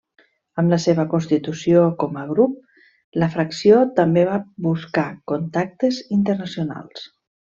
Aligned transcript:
Amb 0.61 0.71
la 0.73 0.77
seva 0.85 1.03
constitució 1.09 1.83
com 2.03 2.17
a 2.21 2.23
grup, 2.31 2.55
la 3.25 3.29
fracció 3.37 3.83
també 4.01 4.23
va 4.31 4.39
buscar 4.69 5.07
contactes 5.35 6.01
internacionals. 6.19 7.07